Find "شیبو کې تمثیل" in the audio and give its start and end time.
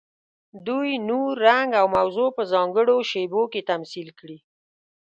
3.09-4.07